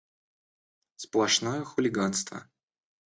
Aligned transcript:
Сплошное 0.95 1.63
хулиганство! 1.63 2.49